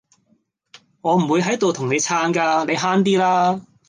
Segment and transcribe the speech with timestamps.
[1.01, 3.61] 我唔會喺度同你撐㗎，你慳啲啦